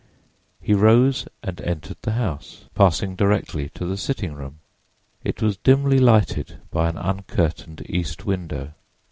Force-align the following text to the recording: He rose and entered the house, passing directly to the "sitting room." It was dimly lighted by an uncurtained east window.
He 0.59 0.73
rose 0.73 1.27
and 1.43 1.61
entered 1.61 1.97
the 2.01 2.13
house, 2.13 2.65
passing 2.73 3.15
directly 3.15 3.69
to 3.75 3.85
the 3.85 3.97
"sitting 3.97 4.33
room." 4.33 4.57
It 5.23 5.43
was 5.43 5.57
dimly 5.57 5.99
lighted 5.99 6.57
by 6.71 6.89
an 6.89 6.97
uncurtained 6.97 7.83
east 7.87 8.25
window. 8.25 8.73